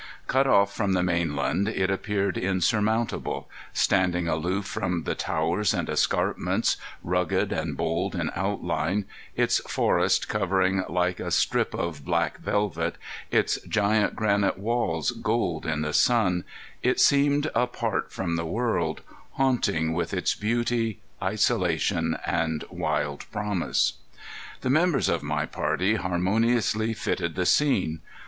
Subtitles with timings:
[0.25, 6.75] Cut off from the mainland it appeared insurmountable; standing aloof from the towers and escarpments,
[7.03, 12.95] rugged and bold in outline, its forest covering like a strip of black velvet,
[13.29, 16.45] its giant granite walls gold in the sun,
[16.81, 19.01] it seemed apart from the world,
[19.33, 23.93] haunting with its beauty, isolation and wild promise.
[24.61, 27.99] The members of my party harmoniously fitted the scene.